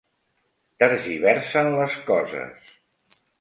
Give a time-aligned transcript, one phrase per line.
[0.83, 2.73] Tergiversen les coses